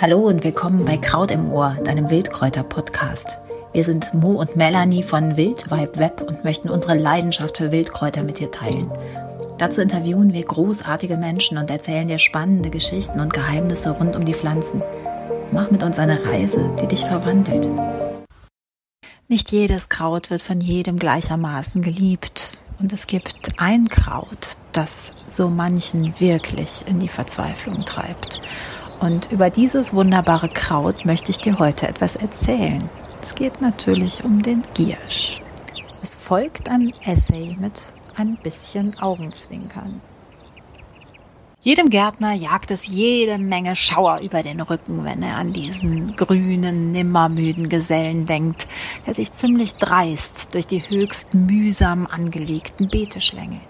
Hallo 0.00 0.20
und 0.26 0.44
willkommen 0.44 0.84
bei 0.84 0.96
Kraut 0.96 1.30
im 1.30 1.52
Ohr, 1.52 1.76
deinem 1.84 2.08
Wildkräuter-Podcast. 2.08 3.38
Wir 3.72 3.84
sind 3.84 4.14
Mo 4.14 4.40
und 4.40 4.56
Melanie 4.56 5.02
von 5.02 5.36
Wildvibe 5.36 5.98
Web 5.98 6.22
und 6.26 6.44
möchten 6.44 6.70
unsere 6.70 6.96
Leidenschaft 6.96 7.58
für 7.58 7.72
Wildkräuter 7.72 8.22
mit 8.22 8.38
dir 8.38 8.50
teilen. 8.50 8.90
Dazu 9.58 9.82
interviewen 9.82 10.32
wir 10.32 10.44
großartige 10.44 11.16
Menschen 11.16 11.58
und 11.58 11.68
erzählen 11.70 12.08
dir 12.08 12.18
spannende 12.18 12.70
Geschichten 12.70 13.20
und 13.20 13.34
Geheimnisse 13.34 13.90
rund 13.90 14.16
um 14.16 14.24
die 14.24 14.34
Pflanzen. 14.34 14.82
Mach 15.52 15.70
mit 15.70 15.82
uns 15.82 15.98
eine 15.98 16.24
Reise, 16.24 16.74
die 16.80 16.86
dich 16.86 17.04
verwandelt. 17.04 17.68
Nicht 19.28 19.52
jedes 19.52 19.88
Kraut 19.88 20.30
wird 20.30 20.42
von 20.42 20.60
jedem 20.60 20.98
gleichermaßen 20.98 21.82
geliebt. 21.82 22.59
Und 22.80 22.94
es 22.94 23.06
gibt 23.06 23.60
ein 23.60 23.88
Kraut, 23.88 24.56
das 24.72 25.12
so 25.28 25.48
manchen 25.48 26.18
wirklich 26.18 26.84
in 26.86 26.98
die 26.98 27.08
Verzweiflung 27.08 27.84
treibt. 27.84 28.40
Und 29.00 29.30
über 29.30 29.50
dieses 29.50 29.92
wunderbare 29.92 30.48
Kraut 30.48 31.04
möchte 31.04 31.30
ich 31.30 31.38
dir 31.38 31.58
heute 31.58 31.88
etwas 31.88 32.16
erzählen. 32.16 32.88
Es 33.20 33.34
geht 33.34 33.60
natürlich 33.60 34.24
um 34.24 34.40
den 34.40 34.62
Giersch. 34.74 35.42
Es 36.02 36.16
folgt 36.16 36.70
ein 36.70 36.92
Essay 37.04 37.54
mit 37.60 37.92
ein 38.16 38.38
bisschen 38.42 38.98
Augenzwinkern. 38.98 40.00
Jedem 41.62 41.90
Gärtner 41.90 42.32
jagt 42.32 42.70
es 42.70 42.86
jede 42.86 43.36
Menge 43.36 43.76
Schauer 43.76 44.20
über 44.20 44.42
den 44.42 44.62
Rücken, 44.62 45.04
wenn 45.04 45.22
er 45.22 45.36
an 45.36 45.52
diesen 45.52 46.16
grünen, 46.16 46.90
nimmermüden 46.90 47.68
Gesellen 47.68 48.24
denkt, 48.24 48.66
der 49.06 49.12
sich 49.12 49.34
ziemlich 49.34 49.74
dreist 49.74 50.54
durch 50.54 50.66
die 50.66 50.88
höchst 50.88 51.34
mühsam 51.34 52.06
angelegten 52.06 52.88
Beete 52.88 53.20
schlängelt. 53.20 53.60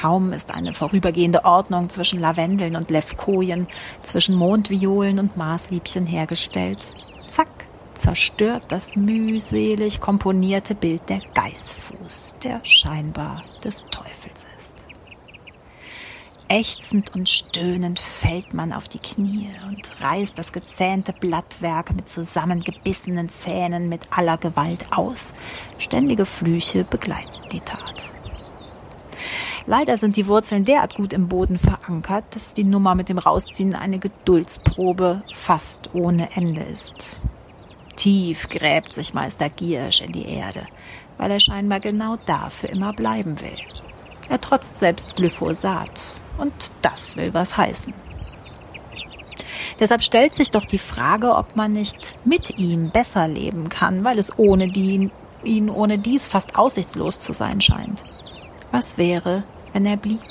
Kaum 0.00 0.32
ist 0.32 0.54
eine 0.54 0.74
vorübergehende 0.74 1.44
Ordnung 1.44 1.90
zwischen 1.90 2.20
Lavendeln 2.20 2.76
und 2.76 2.88
Levkojen, 2.88 3.66
zwischen 4.02 4.36
Mondviolen 4.36 5.18
und 5.18 5.36
Maßliebchen 5.36 6.06
hergestellt. 6.06 6.86
Zack, 7.26 7.48
zerstört 7.94 8.62
das 8.68 8.94
mühselig 8.94 10.00
komponierte 10.00 10.76
Bild 10.76 11.08
der 11.08 11.20
Geißfuß, 11.34 12.36
der 12.44 12.60
scheinbar 12.62 13.42
des 13.64 13.82
Teufels 13.90 14.46
ist. 14.56 14.87
Ächzend 16.50 17.14
und 17.14 17.28
stöhnend 17.28 18.00
fällt 18.00 18.54
man 18.54 18.72
auf 18.72 18.88
die 18.88 18.98
Knie 18.98 19.50
und 19.66 19.90
reißt 20.00 20.38
das 20.38 20.54
gezähnte 20.54 21.12
Blattwerk 21.12 21.94
mit 21.94 22.08
zusammengebissenen 22.08 23.28
Zähnen 23.28 23.90
mit 23.90 24.00
aller 24.10 24.38
Gewalt 24.38 24.86
aus. 24.90 25.34
Ständige 25.76 26.24
Flüche 26.24 26.84
begleiten 26.84 27.48
die 27.52 27.60
Tat. 27.60 28.08
Leider 29.66 29.98
sind 29.98 30.16
die 30.16 30.26
Wurzeln 30.26 30.64
derart 30.64 30.94
gut 30.94 31.12
im 31.12 31.28
Boden 31.28 31.58
verankert, 31.58 32.24
dass 32.34 32.54
die 32.54 32.64
Nummer 32.64 32.94
mit 32.94 33.10
dem 33.10 33.18
Rausziehen 33.18 33.74
eine 33.74 33.98
Geduldsprobe 33.98 35.22
fast 35.34 35.94
ohne 35.94 36.34
Ende 36.34 36.62
ist. 36.62 37.20
Tief 37.94 38.48
gräbt 38.48 38.94
sich 38.94 39.12
Meister 39.12 39.50
Giersch 39.50 40.00
in 40.00 40.12
die 40.12 40.26
Erde, 40.26 40.66
weil 41.18 41.30
er 41.30 41.40
scheinbar 41.40 41.80
genau 41.80 42.16
da 42.24 42.48
für 42.48 42.68
immer 42.68 42.94
bleiben 42.94 43.38
will. 43.42 43.56
Er 44.30 44.40
trotzt 44.40 44.78
selbst 44.78 45.16
Glyphosat 45.16 46.22
und 46.38 46.72
das 46.82 47.16
will 47.16 47.34
was 47.34 47.56
heißen. 47.56 47.92
Deshalb 49.78 50.02
stellt 50.02 50.34
sich 50.34 50.50
doch 50.50 50.64
die 50.64 50.78
Frage, 50.78 51.36
ob 51.36 51.54
man 51.54 51.72
nicht 51.72 52.16
mit 52.24 52.58
ihm 52.58 52.90
besser 52.90 53.28
leben 53.28 53.68
kann, 53.68 54.02
weil 54.02 54.18
es 54.18 54.36
ohne 54.38 54.68
die, 54.68 55.10
ihn 55.44 55.70
ohne 55.70 55.98
dies 55.98 56.26
fast 56.26 56.56
aussichtslos 56.56 57.20
zu 57.20 57.32
sein 57.32 57.60
scheint. 57.60 58.02
Was 58.72 58.98
wäre, 58.98 59.44
wenn 59.72 59.86
er 59.86 59.96
bliebe. 59.96 60.24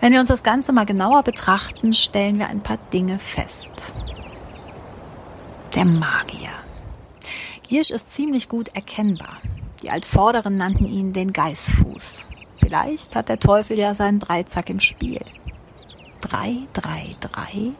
Wenn 0.00 0.12
wir 0.12 0.20
uns 0.20 0.28
das 0.28 0.42
Ganze 0.42 0.72
mal 0.72 0.86
genauer 0.86 1.22
betrachten, 1.22 1.92
stellen 1.92 2.38
wir 2.38 2.48
ein 2.48 2.62
paar 2.62 2.78
Dinge 2.92 3.18
fest. 3.18 3.94
Der 5.74 5.84
Magier. 5.84 6.50
Giersch 7.68 7.90
ist 7.90 8.14
ziemlich 8.14 8.48
gut 8.48 8.68
erkennbar. 8.74 9.38
Die 9.82 9.90
Altvorderen 9.90 10.56
nannten 10.56 10.86
ihn 10.86 11.12
den 11.12 11.32
Geißfuß. 11.32 12.28
Vielleicht 12.54 13.16
hat 13.16 13.28
der 13.28 13.38
Teufel 13.38 13.78
ja 13.78 13.94
seinen 13.94 14.20
Dreizack 14.20 14.70
im 14.70 14.80
Spiel. 14.80 15.20
Drei, 16.20 16.56
drei, 16.72 17.16
drei. 17.20 17.72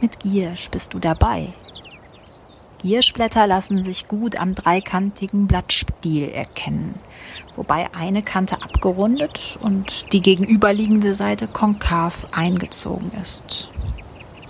Mit 0.00 0.20
Giersch 0.20 0.70
bist 0.70 0.94
du 0.94 0.98
dabei. 0.98 1.48
Gierschblätter 2.82 3.46
lassen 3.46 3.84
sich 3.84 4.08
gut 4.08 4.36
am 4.36 4.54
dreikantigen 4.54 5.46
Blattstiel 5.46 6.28
erkennen 6.28 6.98
wobei 7.56 7.92
eine 7.94 8.22
Kante 8.22 8.56
abgerundet 8.62 9.58
und 9.60 10.12
die 10.12 10.22
gegenüberliegende 10.22 11.14
Seite 11.14 11.48
konkav 11.48 12.28
eingezogen 12.32 13.12
ist. 13.20 13.72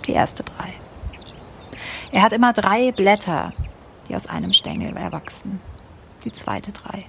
Die 0.05 0.13
erste 0.13 0.43
drei. 0.43 0.69
Er 2.11 2.21
hat 2.21 2.33
immer 2.33 2.53
drei 2.53 2.91
Blätter, 2.91 3.53
die 4.07 4.15
aus 4.15 4.27
einem 4.27 4.53
Stängel 4.53 4.95
erwachsen. 4.95 5.61
Die 6.23 6.31
zweite 6.31 6.71
drei. 6.71 7.05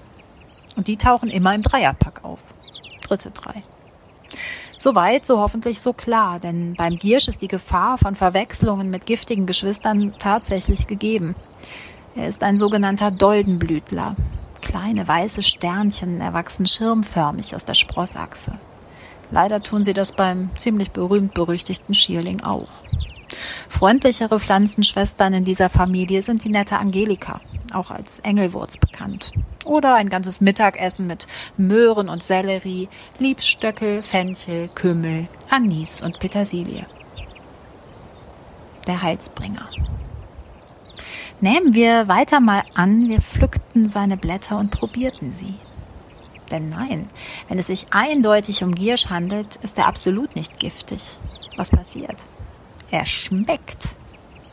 Und 0.76 0.88
die 0.88 0.96
tauchen 0.96 1.30
immer 1.30 1.54
im 1.54 1.62
Dreierpack 1.62 2.24
auf. 2.24 2.40
Dritte 3.02 3.30
drei. 3.30 3.62
Soweit, 4.76 5.24
so 5.24 5.38
hoffentlich 5.38 5.80
so 5.80 5.92
klar, 5.92 6.40
denn 6.40 6.74
beim 6.74 6.96
Giersch 6.96 7.28
ist 7.28 7.42
die 7.42 7.48
Gefahr 7.48 7.96
von 7.96 8.16
Verwechslungen 8.16 8.90
mit 8.90 9.06
giftigen 9.06 9.46
Geschwistern 9.46 10.14
tatsächlich 10.18 10.86
gegeben. 10.86 11.34
Er 12.16 12.26
ist 12.26 12.42
ein 12.42 12.58
sogenannter 12.58 13.10
Doldenblütler, 13.10 14.16
Kleine 14.64 15.06
weiße 15.06 15.42
Sternchen 15.42 16.20
erwachsen 16.22 16.64
schirmförmig 16.64 17.54
aus 17.54 17.66
der 17.66 17.74
Sprossachse. 17.74 18.58
Leider 19.30 19.62
tun 19.62 19.84
sie 19.84 19.92
das 19.92 20.12
beim 20.12 20.50
ziemlich 20.56 20.90
berühmt-berüchtigten 20.90 21.94
Schierling 21.94 22.42
auch. 22.42 22.68
Freundlichere 23.68 24.40
Pflanzenschwestern 24.40 25.34
in 25.34 25.44
dieser 25.44 25.68
Familie 25.68 26.22
sind 26.22 26.44
die 26.44 26.48
nette 26.48 26.78
Angelika, 26.78 27.40
auch 27.72 27.90
als 27.90 28.20
Engelwurz 28.20 28.78
bekannt. 28.78 29.32
Oder 29.64 29.94
ein 29.94 30.08
ganzes 30.08 30.40
Mittagessen 30.40 31.06
mit 31.06 31.26
Möhren 31.56 32.08
und 32.08 32.22
Sellerie, 32.22 32.88
Liebstöckel, 33.18 34.02
Fenchel, 34.02 34.68
Kümmel, 34.68 35.28
Anis 35.50 36.02
und 36.02 36.18
Petersilie. 36.18 36.86
Der 38.86 39.02
Heilsbringer. 39.02 39.68
Nehmen 41.40 41.74
wir 41.74 42.08
weiter 42.08 42.40
mal 42.40 42.62
an, 42.74 43.08
wir 43.08 43.20
pflückten 43.20 43.86
seine 43.86 44.16
Blätter 44.16 44.58
und 44.58 44.70
probierten 44.70 45.32
sie. 45.32 45.54
Denn 46.50 46.68
nein, 46.68 47.08
wenn 47.48 47.58
es 47.58 47.66
sich 47.66 47.86
eindeutig 47.90 48.62
um 48.62 48.74
Giersch 48.74 49.06
handelt, 49.06 49.56
ist 49.56 49.78
er 49.78 49.86
absolut 49.86 50.36
nicht 50.36 50.60
giftig. 50.60 51.18
Was 51.56 51.70
passiert? 51.70 52.16
Er 52.90 53.06
schmeckt 53.06 53.96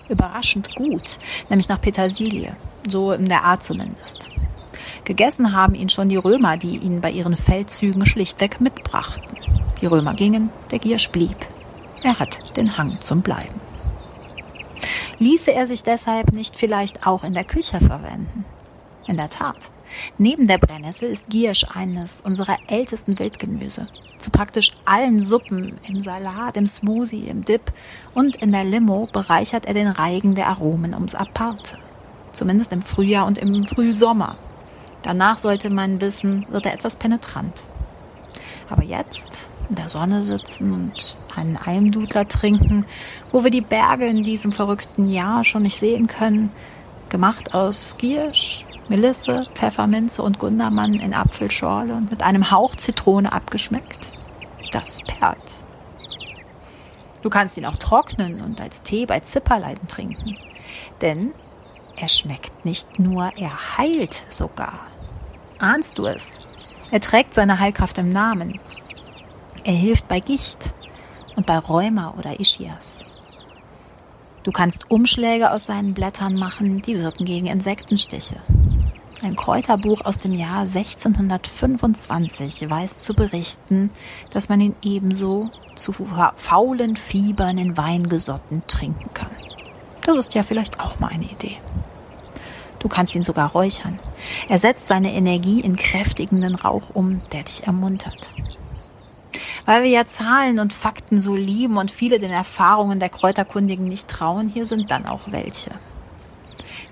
überraschend 0.10 0.76
gut, 0.76 1.18
nämlich 1.50 1.70
nach 1.70 1.82
Petersilie, 1.82 2.56
so 2.88 3.12
in 3.12 3.26
der 3.26 3.44
Art 3.44 3.64
zumindest. 3.64 4.28
Gegessen 5.04 5.54
haben 5.54 5.76
ihn 5.76 5.90
schon 5.90 6.10
die 6.10 6.18
Römer, 6.18 6.58
die 6.58 6.78
ihn 6.78 7.02
bei 7.02 7.12
ihren 7.12 7.36
Feldzügen 7.36 8.06
schlichtweg 8.06 8.62
mitbrachten. 8.62 9.38
Die 9.82 9.88
Römer 9.88 10.14
gingen, 10.14 10.50
der 10.70 10.80
Giersch 10.80 11.10
blieb. 11.10 11.38
Er 12.04 12.20
hat 12.20 12.56
den 12.56 12.78
Hang 12.78 13.00
zum 13.02 13.22
Bleiben. 13.22 13.60
Ließe 15.20 15.52
er 15.52 15.68
sich 15.68 15.84
deshalb 15.84 16.34
nicht 16.34 16.56
vielleicht 16.56 17.06
auch 17.06 17.24
in 17.24 17.34
der 17.34 17.44
Küche 17.44 17.80
verwenden? 17.80 18.46
In 19.08 19.18
der 19.18 19.30
Tat. 19.30 19.72
Neben 20.18 20.48
der 20.48 20.58
Brennnessel 20.58 21.10
ist 21.10 21.30
Giersch 21.30 21.66
eines 21.74 22.22
unserer 22.22 22.58
ältesten 22.68 23.20
Wildgemüse. 23.20 23.88
Zu 24.20 24.32
praktisch 24.32 24.72
allen 24.86 25.20
Suppen, 25.20 25.78
im 25.88 26.02
Salat, 26.02 26.58
im 26.58 26.68
Smoothie, 26.68 27.28
im 27.28 27.44
Dip 27.44 27.72
und 28.14 28.38
in 28.38 28.52
der 28.52 28.64
Limo 28.64 29.08
bereichert 29.12 29.66
er 29.66 29.74
den 29.74 29.88
Reigen 29.88 30.36
der 30.36 30.48
Aromen 30.48 30.94
ums 30.94 31.16
Aparte. 31.16 31.78
Zumindest 32.32 32.72
im 32.72 32.82
Frühjahr 32.82 33.26
und 33.26 33.38
im 33.38 33.66
Frühsommer. 33.66 34.38
Danach 35.04 35.38
sollte 35.38 35.70
man 35.70 36.02
wissen, 36.02 36.46
wird 36.50 36.66
er 36.66 36.74
etwas 36.74 36.96
penetrant. 36.96 37.64
Aber 38.70 38.84
jetzt, 38.84 39.50
in 39.70 39.76
der 39.76 39.90
Sonne 39.90 40.22
sitzen 40.22 40.74
und 40.74 41.18
einen 41.36 41.58
Almdudler 41.58 42.28
trinken, 42.28 42.86
wo 43.32 43.44
wir 43.44 43.52
die 43.52 43.62
Berge 43.62 44.06
in 44.06 44.24
diesem 44.24 44.52
verrückten 44.52 45.10
Jahr 45.10 45.44
schon 45.44 45.64
nicht 45.64 45.78
sehen 45.78 46.08
können, 46.08 46.52
gemacht 47.10 47.54
aus 47.54 47.96
Giersch, 47.98 48.66
Melisse, 48.90 49.48
Pfefferminze 49.54 50.22
und 50.22 50.40
Gundermann 50.40 50.94
in 50.94 51.14
Apfelschorle 51.14 51.94
und 51.94 52.12
mit 52.12 52.24
einem 52.24 52.52
Hauch 52.52 52.76
Zitrone 52.76 53.32
abgeschmeckt. 53.32 54.12
Das 54.72 55.00
perlt. 55.08 55.56
Du 57.22 57.30
kannst 57.30 57.58
ihn 57.58 57.66
auch 57.66 57.76
trocknen 57.76 58.42
und 58.42 58.62
als 58.62 58.82
Tee 58.82 59.06
bei 59.06 59.20
Zipperleiden 59.20 59.88
trinken. 59.88 60.38
Denn 61.02 61.34
er 61.96 62.08
schmeckt 62.08 62.66
nicht 62.66 63.00
nur, 63.00 63.32
er 63.38 63.78
heilt 63.78 64.26
sogar. 64.28 64.91
Ahnst 65.62 65.98
du 66.00 66.08
es? 66.08 66.40
Er 66.90 67.02
trägt 67.02 67.36
seine 67.36 67.60
Heilkraft 67.60 68.00
im 68.00 68.10
Namen. 68.10 68.60
Er 69.64 69.76
hilft 69.76 70.08
bei 70.08 70.20
Gicht 70.20 70.74
und 71.36 71.46
bei 71.46 71.60
Rheuma 71.60 72.16
oder 72.18 72.40
Ischias. 72.40 72.96
Du 74.42 74.52
kannst 74.52 74.90
Umschläge 74.90 75.52
aus 75.52 75.68
seinen 75.68 75.94
Blättern 75.94 76.34
machen, 76.34 76.82
die 76.82 76.98
wirken 76.98 77.26
gegen 77.26 77.46
Insektenstiche. 77.46 78.38
Ein 79.22 79.36
Kräuterbuch 79.36 80.04
aus 80.04 80.18
dem 80.18 80.34
Jahr 80.34 80.62
1625 80.62 82.68
weiß 82.68 83.02
zu 83.02 83.14
berichten, 83.14 83.92
dass 84.32 84.50
man 84.50 84.62
ihn 84.62 84.76
ebenso 84.82 85.52
zu 85.76 85.92
faulen 85.92 86.96
Fiebern 86.96 87.60
in 87.60 87.78
Wein 87.78 88.10
gesotten 88.10 88.64
trinken 88.66 89.14
kann. 89.14 89.30
Das 90.02 90.18
ist 90.18 90.34
ja 90.34 90.42
vielleicht 90.42 90.80
auch 90.80 91.00
mal 91.00 91.10
eine 91.10 91.26
Idee. 91.26 91.60
Du 92.82 92.88
kannst 92.88 93.14
ihn 93.14 93.22
sogar 93.22 93.52
räuchern. 93.52 94.00
Er 94.50 94.58
setzt 94.58 94.88
seine 94.88 95.14
Energie 95.14 95.62
in 95.62 95.76
kräftigenden 95.76 96.56
Rauch 96.56 96.90
um, 96.94 97.22
der 97.32 97.44
dich 97.44 97.64
ermuntert. 97.68 98.32
Weil 99.66 99.84
wir 99.84 99.92
ja 99.92 100.06
Zahlen 100.06 100.58
und 100.58 100.74
Fakten 100.74 101.20
so 101.20 101.36
lieben 101.36 101.78
und 101.78 101.92
viele 101.92 102.18
den 102.18 102.32
Erfahrungen 102.32 103.00
der 103.00 103.10
Kräuterkundigen 103.10 103.88
nicht 103.88 104.08
trauen, 104.08 104.50
hier 104.50 104.66
sind 104.66 104.90
dann 104.90 105.06
auch 105.06 105.22
welche. 105.28 105.72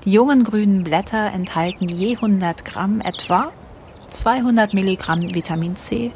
Die 0.05 0.11
jungen 0.11 0.43
grünen 0.43 0.83
Blätter 0.83 1.31
enthalten 1.33 1.87
je 1.87 2.15
100 2.15 2.63
Gramm 2.65 3.01
etwa 3.01 3.51
200 4.07 4.75
Milligramm 4.75 5.33
Vitamin 5.33 5.75
C, 5.75 6.11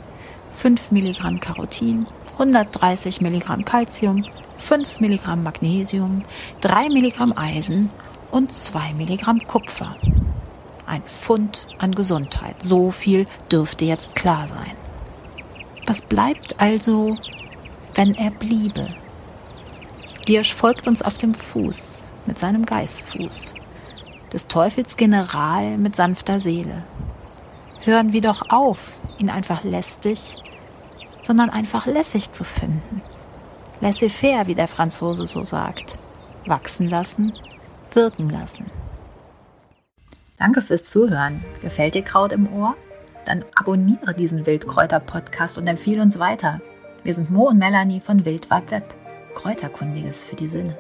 5 0.54 0.92
Milligramm 0.92 1.40
Carotin, 1.40 2.06
130 2.34 3.22
Milligramm 3.22 3.66
Calcium, 3.66 4.24
5 4.60 5.00
Milligramm 5.00 5.42
Magnesium, 5.42 6.24
3 6.62 6.90
Milligramm 6.90 7.34
Eisen 7.36 7.90
und 8.34 8.52
2 8.52 8.94
Milligramm 8.94 9.46
Kupfer. 9.46 9.96
Ein 10.88 11.04
Pfund 11.04 11.68
an 11.78 11.94
Gesundheit. 11.94 12.56
So 12.62 12.90
viel 12.90 13.28
dürfte 13.52 13.86
jetzt 13.86 14.16
klar 14.16 14.48
sein. 14.48 14.76
Was 15.86 16.02
bleibt 16.02 16.60
also, 16.60 17.16
wenn 17.94 18.16
er 18.16 18.32
bliebe? 18.32 18.90
Giersch 20.26 20.54
folgt 20.54 20.88
uns 20.88 21.04
auf 21.04 21.18
dem 21.18 21.34
Fuß 21.34 22.10
mit 22.26 22.40
seinem 22.40 22.66
Geißfuß 22.66 23.54
des 24.32 24.48
Teufels 24.48 24.98
General 24.98 25.78
mit 25.78 25.96
sanfter 25.96 26.40
Seele. 26.40 26.84
Hören 27.82 28.14
wir 28.14 28.22
doch 28.22 28.50
auf, 28.50 28.94
ihn 29.20 29.30
einfach 29.30 29.64
lästig, 29.64 30.38
sondern 31.22 31.52
einfach 31.52 31.86
lässig 31.86 32.32
zu 32.32 32.44
finden. 32.44 33.04
Laissez-faire, 33.80 34.48
wie 34.48 34.56
der 34.56 34.68
Franzose 34.68 35.28
so 35.28 35.44
sagt. 35.44 36.00
Wachsen 36.46 36.88
lassen, 36.88 37.34
wirken 37.96 38.30
lassen. 38.30 38.66
Danke 40.38 40.62
fürs 40.62 40.86
Zuhören. 40.86 41.44
Gefällt 41.62 41.96
dir 41.96 42.04
Kraut 42.04 42.32
im 42.32 42.52
Ohr? 42.54 42.76
Dann 43.26 43.46
abonniere 43.56 44.14
diesen 44.14 44.46
Wildkräuter-Podcast 44.46 45.58
und 45.58 45.68
empfehle 45.68 46.02
uns 46.02 46.20
weiter. 46.20 46.60
Wir 47.04 47.14
sind 47.14 47.32
Mo 47.32 47.48
und 47.50 47.58
Melanie 47.58 48.02
von 48.02 48.26
Wildwab 48.26 48.72
Web. 48.72 48.94
Kräuterkundiges 49.36 50.26
für 50.26 50.36
die 50.36 50.48
Sinne. 50.48 50.78